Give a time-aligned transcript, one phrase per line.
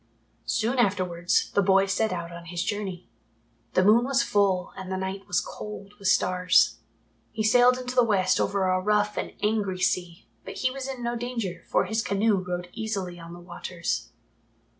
[0.47, 3.07] Soon afterwards, the boy set out on his journey.
[3.75, 6.77] The moon was full and the night was cold with stars.
[7.31, 11.03] He sailed into the West over a rough and angry sea, but he was in
[11.03, 14.09] no danger, for his canoe rode easily on the waters.